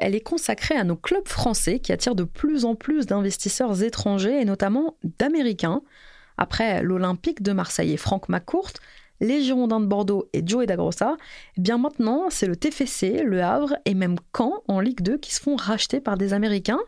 Elle 0.09 0.15
est 0.15 0.21
consacrée 0.21 0.75
à 0.75 0.83
nos 0.83 0.95
clubs 0.95 1.27
français 1.27 1.77
qui 1.77 1.91
attirent 1.91 2.15
de 2.15 2.23
plus 2.23 2.65
en 2.65 2.73
plus 2.73 3.05
d'investisseurs 3.05 3.83
étrangers 3.83 4.41
et 4.41 4.45
notamment 4.45 4.97
d'Américains. 5.19 5.83
Après 6.35 6.81
l'Olympique 6.81 7.43
de 7.43 7.51
Marseille 7.51 7.93
et 7.93 7.97
Franck 7.97 8.27
McCourt, 8.27 8.73
les 9.19 9.43
Girondins 9.43 9.79
de 9.79 9.85
Bordeaux 9.85 10.27
et 10.33 10.41
Joey 10.43 10.65
Dagrossa, 10.65 11.15
eh 11.57 11.61
bien 11.61 11.77
maintenant 11.77 12.31
c'est 12.31 12.47
le 12.47 12.55
TFC, 12.55 13.21
le 13.23 13.43
Havre 13.43 13.75
et 13.85 13.93
même 13.93 14.15
Caen 14.35 14.63
en 14.67 14.79
Ligue 14.79 15.01
2 15.01 15.19
qui 15.19 15.31
se 15.31 15.41
font 15.41 15.55
racheter 15.55 16.01
par 16.01 16.17
des 16.17 16.33
Américains. 16.33 16.79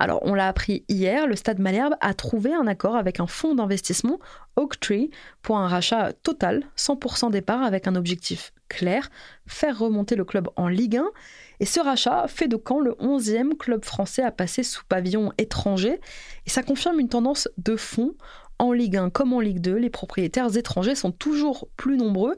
Alors, 0.00 0.20
on 0.22 0.32
l'a 0.32 0.48
appris 0.48 0.82
hier, 0.88 1.26
le 1.26 1.36
Stade 1.36 1.58
Malherbe 1.58 1.94
a 2.00 2.14
trouvé 2.14 2.54
un 2.54 2.66
accord 2.66 2.96
avec 2.96 3.20
un 3.20 3.26
fonds 3.26 3.54
d'investissement, 3.54 4.18
Oaktree, 4.56 5.10
pour 5.42 5.58
un 5.58 5.68
rachat 5.68 6.14
total, 6.22 6.64
100% 6.78 7.30
départ, 7.30 7.62
avec 7.62 7.86
un 7.86 7.94
objectif 7.94 8.54
clair, 8.70 9.10
faire 9.46 9.78
remonter 9.78 10.16
le 10.16 10.24
club 10.24 10.48
en 10.56 10.68
Ligue 10.68 10.96
1. 10.96 11.04
Et 11.60 11.66
ce 11.66 11.80
rachat 11.80 12.28
fait 12.28 12.48
de 12.48 12.56
Caen 12.56 12.80
le 12.80 12.92
11e 12.92 13.54
club 13.58 13.84
français 13.84 14.22
à 14.22 14.30
passer 14.30 14.62
sous 14.62 14.86
pavillon 14.86 15.34
étranger. 15.36 16.00
Et 16.46 16.50
ça 16.50 16.62
confirme 16.62 16.98
une 16.98 17.10
tendance 17.10 17.50
de 17.58 17.76
fond. 17.76 18.14
En 18.58 18.72
Ligue 18.72 18.96
1 18.96 19.10
comme 19.10 19.34
en 19.34 19.40
Ligue 19.40 19.60
2, 19.60 19.74
les 19.74 19.90
propriétaires 19.90 20.56
étrangers 20.56 20.94
sont 20.94 21.12
toujours 21.12 21.68
plus 21.76 21.98
nombreux. 21.98 22.36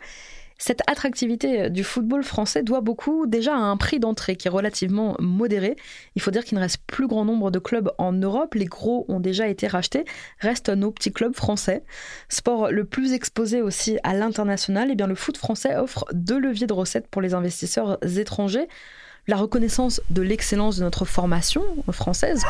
Cette 0.64 0.82
attractivité 0.86 1.70
du 1.70 1.82
football 1.82 2.22
français 2.22 2.62
doit 2.62 2.82
beaucoup 2.82 3.26
déjà 3.26 3.52
à 3.52 3.58
un 3.58 3.76
prix 3.76 3.98
d'entrée 3.98 4.36
qui 4.36 4.46
est 4.46 4.50
relativement 4.50 5.16
modéré. 5.18 5.74
Il 6.14 6.22
faut 6.22 6.30
dire 6.30 6.44
qu'il 6.44 6.56
ne 6.56 6.62
reste 6.62 6.84
plus 6.86 7.08
grand 7.08 7.24
nombre 7.24 7.50
de 7.50 7.58
clubs 7.58 7.90
en 7.98 8.12
Europe, 8.12 8.54
les 8.54 8.66
gros 8.66 9.04
ont 9.08 9.18
déjà 9.18 9.48
été 9.48 9.66
rachetés, 9.66 10.04
restent 10.38 10.68
nos 10.68 10.92
petits 10.92 11.12
clubs 11.12 11.34
français. 11.34 11.82
Sport 12.28 12.70
le 12.70 12.84
plus 12.84 13.12
exposé 13.12 13.60
aussi 13.60 13.98
à 14.04 14.14
l'international, 14.14 14.90
eh 14.92 14.94
bien 14.94 15.08
le 15.08 15.16
foot 15.16 15.36
français 15.36 15.74
offre 15.74 16.04
deux 16.12 16.38
leviers 16.38 16.68
de 16.68 16.74
recettes 16.74 17.08
pour 17.08 17.22
les 17.22 17.34
investisseurs 17.34 17.98
étrangers. 18.16 18.68
La 19.26 19.38
reconnaissance 19.38 20.00
de 20.10 20.22
l'excellence 20.22 20.76
de 20.76 20.84
notre 20.84 21.04
formation 21.04 21.64
française 21.90 22.44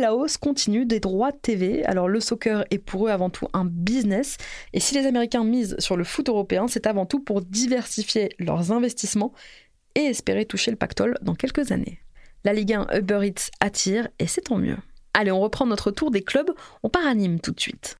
la 0.00 0.14
hausse 0.14 0.36
continue 0.36 0.86
des 0.86 0.98
droits 0.98 1.30
de 1.30 1.36
TV. 1.36 1.84
Alors 1.84 2.08
le 2.08 2.20
soccer 2.20 2.64
est 2.70 2.78
pour 2.78 3.06
eux 3.06 3.10
avant 3.10 3.30
tout 3.30 3.46
un 3.52 3.64
business 3.64 4.36
et 4.72 4.80
si 4.80 4.94
les 4.94 5.06
Américains 5.06 5.44
misent 5.44 5.76
sur 5.78 5.96
le 5.96 6.04
foot 6.04 6.28
européen, 6.28 6.66
c'est 6.66 6.86
avant 6.86 7.06
tout 7.06 7.20
pour 7.20 7.42
diversifier 7.42 8.30
leurs 8.38 8.72
investissements 8.72 9.32
et 9.94 10.00
espérer 10.00 10.46
toucher 10.46 10.70
le 10.70 10.76
pactole 10.76 11.16
dans 11.22 11.34
quelques 11.34 11.70
années. 11.72 12.00
La 12.44 12.52
Ligue 12.52 12.72
1 12.72 12.86
Uber 12.98 13.20
Eats 13.26 13.50
attire 13.60 14.08
et 14.18 14.26
c'est 14.26 14.42
tant 14.42 14.56
mieux. 14.56 14.78
Allez, 15.12 15.32
on 15.32 15.40
reprend 15.40 15.66
notre 15.66 15.90
tour 15.90 16.10
des 16.10 16.22
clubs, 16.22 16.50
on 16.82 16.88
part 16.88 17.06
à 17.06 17.14
Nîmes 17.14 17.40
tout 17.40 17.52
de 17.52 17.60
suite. 17.60 17.96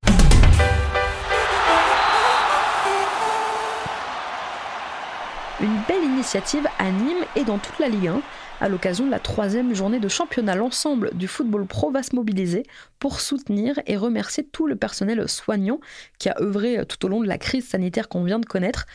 Une 5.62 5.76
belle 5.87 6.02
initiative 6.02 6.67
à 6.79 6.90
Nîmes 6.90 7.26
et 7.37 7.45
dans 7.45 7.59
toute 7.59 7.79
la 7.79 7.88
Ligue 7.88 8.09
1 8.09 8.23
à 8.62 8.69
l'occasion 8.71 9.05
de 9.05 9.11
la 9.11 9.19
troisième 9.19 9.75
journée 9.75 10.00
de 10.00 10.09
championnat. 10.09 10.55
L'ensemble 10.55 11.11
du 11.12 11.29
football 11.29 11.67
pro 11.67 11.90
va 11.90 12.02
se 12.02 12.17
mobiliser 12.17 12.62
pour 12.99 13.21
soutenir 13.21 13.79
et 13.87 13.99
remercier 13.99 14.43
tout 14.43 14.67
le 14.67 14.76
personnel 14.76 15.29
soignant 15.29 15.79
qui 16.19 16.31
a 16.31 16.40
œuvré 16.40 16.87
tout 16.87 17.05
au 17.05 17.09
long 17.11 17.21
de 17.21 17.29
la 17.29 17.37
crise 17.37 17.69
sanitaire 17.69 18.09
qu'on 18.09 18.25
vient 18.25 18.38
de 18.38 18.47
connaître. 18.47 18.87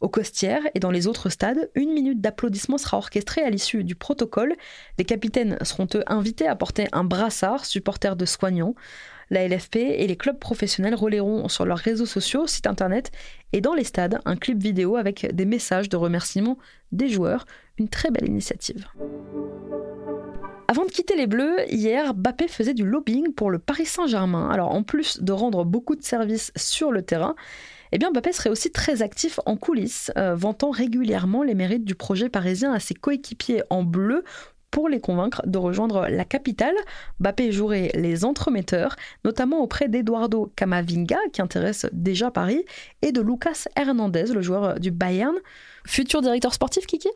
Au 0.00 0.08
Costières 0.08 0.62
et 0.74 0.80
dans 0.80 0.90
les 0.90 1.06
autres 1.06 1.28
stades, 1.28 1.70
une 1.74 1.92
minute 1.92 2.22
d'applaudissement 2.22 2.78
sera 2.78 2.96
orchestrée 2.96 3.42
à 3.42 3.50
l'issue 3.50 3.84
du 3.84 3.94
protocole. 3.94 4.54
Les 4.98 5.04
capitaines 5.04 5.58
seront 5.62 5.88
eux 5.94 6.04
invités 6.06 6.46
à 6.46 6.56
porter 6.56 6.88
un 6.92 7.04
brassard 7.04 7.66
supporter 7.66 8.16
de 8.16 8.24
soignants. 8.24 8.74
La 9.30 9.46
LFP 9.46 9.76
et 9.76 10.06
les 10.06 10.16
clubs 10.16 10.38
professionnels 10.38 10.94
relayeront 10.94 11.48
sur 11.48 11.64
leurs 11.64 11.78
réseaux 11.78 12.06
sociaux, 12.06 12.46
site 12.46 12.66
internet 12.66 13.10
et 13.52 13.60
dans 13.60 13.74
les 13.74 13.84
stades 13.84 14.20
un 14.24 14.36
clip 14.36 14.62
vidéo 14.62 14.96
avec 14.96 15.34
des 15.34 15.44
messages 15.44 15.88
de 15.88 15.96
remerciement 15.96 16.58
des 16.92 17.08
joueurs. 17.08 17.46
Une 17.78 17.88
très 17.88 18.10
belle 18.10 18.28
initiative. 18.28 18.86
Avant 20.68 20.86
de 20.86 20.90
quitter 20.90 21.14
les 21.16 21.26
Bleus, 21.26 21.56
hier, 21.68 22.14
Bappé 22.14 22.48
faisait 22.48 22.74
du 22.74 22.84
lobbying 22.84 23.32
pour 23.32 23.50
le 23.50 23.58
Paris 23.58 23.86
Saint-Germain. 23.86 24.48
Alors 24.50 24.72
en 24.72 24.82
plus 24.82 25.22
de 25.22 25.32
rendre 25.32 25.64
beaucoup 25.64 25.94
de 25.94 26.02
services 26.02 26.52
sur 26.56 26.90
le 26.90 27.02
terrain, 27.02 27.36
eh 27.92 27.98
bien 27.98 28.10
Mbappé 28.10 28.32
serait 28.32 28.50
aussi 28.50 28.72
très 28.72 29.02
actif 29.02 29.38
en 29.46 29.56
coulisses, 29.56 30.10
euh, 30.16 30.34
vantant 30.34 30.70
régulièrement 30.70 31.44
les 31.44 31.54
mérites 31.54 31.84
du 31.84 31.94
projet 31.94 32.28
parisien 32.28 32.72
à 32.72 32.80
ses 32.80 32.94
coéquipiers 32.94 33.62
en 33.70 33.84
bleu 33.84 34.24
pour 34.74 34.88
les 34.88 34.98
convaincre 34.98 35.40
de 35.46 35.56
rejoindre 35.56 36.08
la 36.08 36.24
capitale. 36.24 36.74
Mbappé 37.20 37.52
jouerait 37.52 37.92
les 37.94 38.24
entremetteurs, 38.24 38.96
notamment 39.24 39.62
auprès 39.62 39.86
d'Eduardo 39.86 40.52
Camavinga, 40.56 41.16
qui 41.32 41.40
intéresse 41.40 41.86
déjà 41.92 42.32
Paris, 42.32 42.64
et 43.00 43.12
de 43.12 43.20
Lucas 43.20 43.66
Hernandez, 43.76 44.32
le 44.34 44.42
joueur 44.42 44.80
du 44.80 44.90
Bayern. 44.90 45.36
Futur 45.86 46.22
directeur 46.22 46.52
sportif, 46.52 46.86
Kiki? 46.86 47.08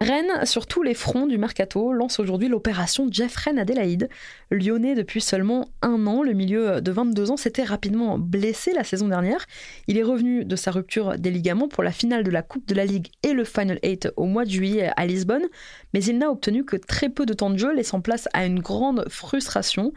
Rennes, 0.00 0.44
sur 0.44 0.66
tous 0.66 0.82
les 0.82 0.94
fronts 0.94 1.26
du 1.26 1.38
mercato, 1.38 1.92
lance 1.92 2.20
aujourd'hui 2.20 2.48
l'opération 2.48 3.08
Jeffrey 3.10 3.58
Adélaïde. 3.58 4.08
Lyonnais 4.50 4.94
depuis 4.94 5.20
seulement 5.20 5.68
un 5.80 6.06
an, 6.06 6.22
le 6.22 6.34
milieu 6.34 6.80
de 6.80 6.92
22 6.92 7.30
ans 7.30 7.36
s'était 7.36 7.64
rapidement 7.64 8.18
blessé 8.18 8.72
la 8.72 8.84
saison 8.84 9.08
dernière. 9.08 9.46
Il 9.86 9.96
est 9.96 10.02
revenu 10.02 10.44
de 10.44 10.54
sa 10.54 10.70
rupture 10.70 11.18
des 11.18 11.30
ligaments 11.30 11.68
pour 11.68 11.82
la 11.82 11.92
finale 11.92 12.24
de 12.24 12.30
la 12.30 12.42
Coupe 12.42 12.66
de 12.68 12.74
la 12.74 12.84
Ligue 12.84 13.08
et 13.22 13.32
le 13.32 13.44
Final 13.44 13.78
8 13.82 14.10
au 14.16 14.26
mois 14.26 14.44
de 14.44 14.50
juillet 14.50 14.90
à 14.96 15.06
Lisbonne, 15.06 15.46
mais 15.94 16.04
il 16.04 16.18
n'a 16.18 16.30
obtenu 16.30 16.64
que 16.64 16.76
très 16.76 17.08
peu 17.08 17.24
de 17.24 17.32
temps 17.32 17.50
de 17.50 17.58
jeu, 17.58 17.74
laissant 17.74 18.00
place 18.00 18.28
à 18.34 18.44
une 18.44 18.60
grande 18.60 19.06
frustration. 19.08 19.92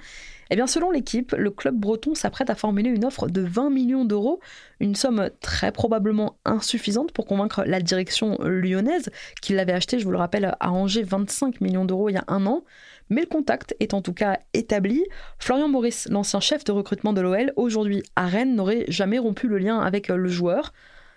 Eh 0.50 0.56
bien, 0.56 0.68
selon 0.68 0.90
l'équipe, 0.90 1.34
le 1.38 1.52
club 1.52 1.76
breton 1.76 2.16
s'apprête 2.16 2.50
à 2.50 2.56
formuler 2.56 2.90
une 2.90 3.06
offre 3.06 3.28
de 3.28 3.42
20 3.42 3.70
millions 3.70 4.06
d'euros, 4.06 4.40
une 4.80 4.96
somme 4.96 5.30
très 5.42 5.72
probablement 5.72 6.38
insuffisante 6.44 7.12
pour 7.12 7.28
convaincre 7.28 7.64
la 7.66 7.80
direction 7.80 8.38
lyonnaise, 8.42 9.10
qui 9.42 9.54
l'avait 9.54 9.74
acheté, 9.74 10.00
je 10.00 10.06
vous 10.06 10.12
le 10.12 10.18
rappelle, 10.18 10.56
à 10.60 10.72
Angers 10.72 11.04
25 11.04 11.62
millions 11.62 11.86
d'euros 11.86 12.10
il 12.10 12.14
y 12.14 12.18
a 12.18 12.24
un 12.28 12.46
an. 12.48 12.64
Mais 13.10 13.22
le 13.22 13.28
contact 13.28 13.76
est 13.80 13.94
en 13.94 14.02
tout 14.02 14.14
cas 14.14 14.40
établi. 14.54 15.04
Florian 15.40 15.68
Maurice, 15.68 16.08
l'ancien 16.10 16.40
chef 16.40 16.64
de 16.64 16.72
recrutement 16.72 17.14
de 17.14 17.22
l'OL, 17.22 17.54
aujourd'hui 17.56 18.04
à 18.16 18.26
Rennes, 18.26 18.56
n'aurait 18.56 18.86
jamais 18.88 19.20
rompu 19.20 19.48
le 19.48 19.58
lien 19.58 19.80
avec 19.80 20.08
le 20.08 20.28
joueur. 20.28 20.74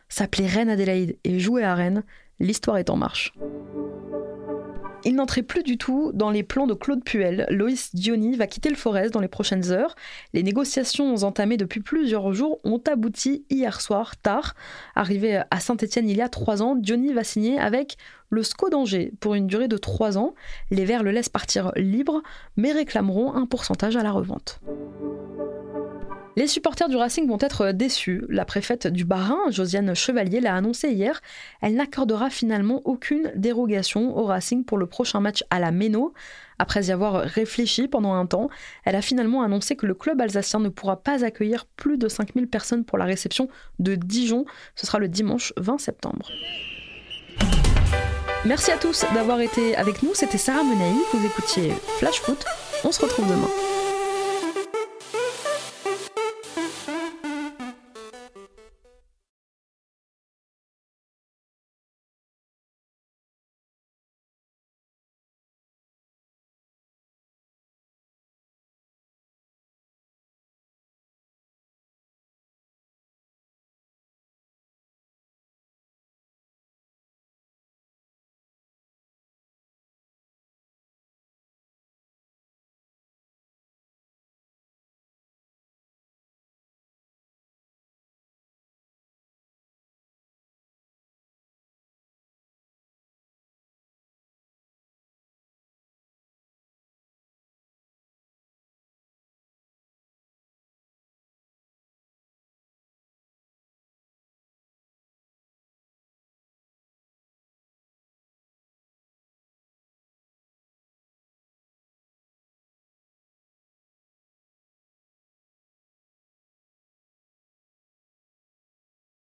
S'appelait 0.09 0.47
Rennes 0.47 0.71
Adélaïde 0.71 1.17
et 1.25 1.39
jouer 1.39 1.65
à 1.65 1.75
Rennes, 1.75 2.05
l'histoire 2.39 2.77
est 2.77 2.91
en 2.91 2.97
marche. 2.97 3.33
Il 5.05 5.17
n'entrait 5.17 5.43
plus 5.43 5.65
du 5.65 5.79
tout 5.79 6.13
dans 6.15 6.31
les 6.31 6.45
plans 6.45 6.69
de 6.69 6.75
Claude 6.75 7.03
Puel. 7.03 7.47
Loïs 7.51 7.93
Diony 7.93 8.37
va 8.37 8.47
quitter 8.47 8.71
le 8.71 8.77
Forest 8.77 9.13
dans 9.13 9.21
les 9.21 9.27
prochaines 9.27 9.73
heures. 9.73 9.97
Les 10.33 10.45
négociations 10.45 11.15
entamées 11.25 11.57
depuis 11.57 11.81
plusieurs 11.81 12.33
jours 12.33 12.61
ont 12.63 12.81
abouti 12.87 13.45
hier 13.51 13.81
soir, 13.81 14.17
tard. 14.17 14.55
Arrivé 14.95 15.43
à 15.51 15.61
Saint-Etienne 15.61 16.09
il 16.09 16.17
y 16.17 16.23
a 16.23 16.29
trois 16.29 16.63
ans, 16.63 16.77
Diony 16.77 17.13
va 17.13 17.25
signer 17.25 17.59
avec 17.59 17.97
le 18.31 18.45
SCO 18.45 18.71
d'Angers 18.71 19.13
pour 19.19 19.35
une 19.35 19.49
durée 19.49 19.69
de 19.69 19.77
trois 19.77 20.19
ans. 20.19 20.35
Les 20.71 20.85
Verts 20.85 21.03
le 21.03 21.11
laissent 21.11 21.29
partir 21.29 21.73
libre, 21.75 22.23
mais 22.57 22.71
réclameront 22.71 23.35
un 23.35 23.47
pourcentage 23.47 23.97
à 23.97 24.05
la 24.05 24.13
revente. 24.13 24.61
Les 26.35 26.47
supporters 26.47 26.89
du 26.89 26.97
Racing 26.97 27.29
vont 27.29 27.37
être 27.41 27.73
déçus. 27.73 28.25
La 28.31 28.47
préfète 28.47 28.87
du 28.87 29.05
Bas-Rhin, 29.05 29.51
Josiane 29.51 29.95
Chevalier, 29.95 30.41
l'a 30.41 30.55
annoncé 30.55 30.89
hier. 30.89 31.21
Elle 31.61 31.75
n'accordera 31.75 32.31
finalement 32.31 32.81
aucune 32.87 33.31
dérogation 33.35 34.17
au 34.17 34.25
Racing 34.25 34.65
pour 34.65 34.79
le 34.79 34.87
prochain 34.87 35.21
match 35.21 35.45
à 35.51 35.61
la 35.61 35.73
Méno. 35.73 36.15
Après 36.59 36.87
y 36.87 36.91
avoir 36.91 37.21
réfléchi 37.21 37.87
pendant 37.87 38.15
un 38.15 38.25
temps, 38.25 38.49
elle 38.85 38.97
a 38.97 39.03
finalement 39.03 39.43
annoncé 39.43 39.77
que 39.77 39.85
le 39.85 39.95
club 39.95 40.23
alsacien 40.23 40.61
ne 40.61 40.71
pourra 40.71 41.03
pas 41.03 41.23
accueillir 41.23 41.67
plus 41.77 41.99
de 41.99 42.09
5000 42.09 42.49
personnes 42.49 42.85
pour 42.87 42.97
la 42.97 43.05
réception 43.05 43.49
de 43.79 43.95
Dijon. 43.95 44.47
Ce 44.75 44.87
sera 44.87 44.99
le 44.99 45.09
dimanche 45.09 45.53
20 45.59 45.79
septembre. 45.79 46.31
Merci 48.47 48.71
à 48.71 48.79
tous 48.79 49.05
d'avoir 49.13 49.41
été 49.41 49.77
avec 49.77 50.03
nous. 50.03 50.15
C'était 50.15 50.39
Sarah 50.39 50.65
Menei. 50.65 50.95
Vous 51.13 51.27
écoutiez 51.27 51.73
Flash 51.99 52.21
Foot. 52.21 52.43
On 52.85 52.91
se 52.91 53.03
retrouve 53.03 53.29
demain. 53.29 53.72